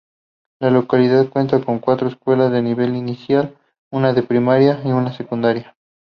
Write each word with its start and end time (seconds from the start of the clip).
La 0.59 0.71
localidad 0.71 1.29
cuenta 1.29 1.63
con 1.63 1.77
cuatro 1.77 2.07
escuelas 2.07 2.51
de 2.51 2.63
nivel 2.63 2.95
inicial, 2.95 3.55
una 3.93 4.13
de 4.13 4.23
primaria, 4.23 4.81
una 4.83 5.13
secundaria. 5.13 5.75